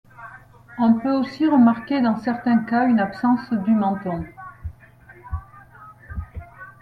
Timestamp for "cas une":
2.63-2.99